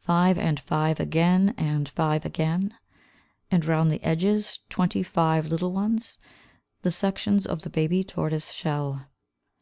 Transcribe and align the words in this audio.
Five, 0.00 0.36
and 0.36 0.60
five 0.60 1.00
again, 1.00 1.54
and 1.56 1.88
five 1.88 2.26
again, 2.26 2.74
And 3.50 3.64
round 3.64 3.90
the 3.90 4.02
edges 4.04 4.60
twenty 4.68 5.02
five 5.02 5.46
little 5.48 5.72
ones, 5.72 6.18
The 6.82 6.90
sections 6.90 7.46
of 7.46 7.62
the 7.62 7.70
baby 7.70 8.04
tortoise 8.04 8.50
shell. 8.50 9.06